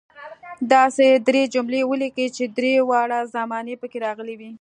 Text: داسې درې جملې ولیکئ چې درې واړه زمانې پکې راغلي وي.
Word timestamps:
داسې 0.73 1.05
درې 1.27 1.41
جملې 1.53 1.81
ولیکئ 1.89 2.27
چې 2.37 2.43
درې 2.57 2.73
واړه 2.89 3.19
زمانې 3.35 3.75
پکې 3.81 3.97
راغلي 4.05 4.35
وي. 4.37 4.49